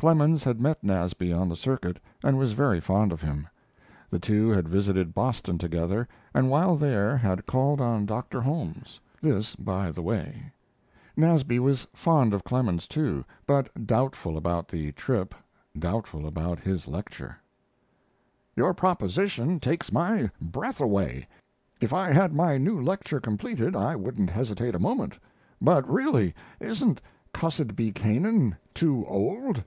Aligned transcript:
Clemens 0.00 0.44
had 0.44 0.60
met 0.60 0.84
Nasby 0.84 1.32
on 1.32 1.48
the 1.48 1.56
circuit, 1.56 1.98
and 2.22 2.38
was 2.38 2.52
very 2.52 2.78
fond 2.78 3.10
of 3.10 3.20
him. 3.20 3.48
The 4.10 4.20
two 4.20 4.48
had 4.48 4.68
visited 4.68 5.12
Boston 5.12 5.58
together, 5.58 6.06
and 6.32 6.48
while 6.50 6.76
there 6.76 7.16
had 7.16 7.46
called 7.46 7.80
on 7.80 8.06
Doctor 8.06 8.40
Holmes; 8.40 9.00
this 9.20 9.56
by 9.56 9.90
the 9.90 10.00
way. 10.00 10.52
Nasby 11.16 11.58
was 11.58 11.84
fond 11.94 12.32
of 12.32 12.44
Clemens 12.44 12.86
too, 12.86 13.24
but 13.44 13.86
doubtful 13.88 14.36
about 14.36 14.68
the 14.68 14.92
trip 14.92 15.34
doubtful 15.76 16.28
about 16.28 16.60
his 16.60 16.86
lecture: 16.86 17.36
Your 18.54 18.74
proposition 18.74 19.58
takes 19.58 19.90
my 19.90 20.30
breath 20.40 20.78
away. 20.80 21.26
If 21.80 21.92
I 21.92 22.12
had 22.12 22.32
my 22.32 22.56
new 22.56 22.80
lecture 22.80 23.18
completed 23.20 23.74
I 23.74 23.96
wouldn't 23.96 24.30
hesitate 24.30 24.76
a 24.76 24.78
moment, 24.78 25.18
but 25.60 25.90
really 25.90 26.36
isn't 26.60 27.00
"Cussed 27.34 27.74
Be 27.74 27.90
Canaan" 27.90 28.56
too 28.72 29.04
old? 29.08 29.64